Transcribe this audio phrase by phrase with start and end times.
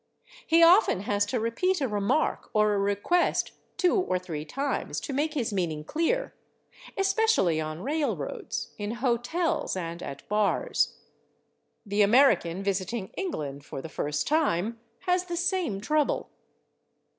[0.47, 5.13] He often has to repeat a remark or a request two or three times to
[5.13, 6.33] make his meaning clear,
[6.97, 10.95] especially on railroads, in hotels and at bars.
[11.85, 16.31] The American visiting England for the first time has the same trouble."